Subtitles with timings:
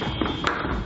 [0.00, 0.77] あ!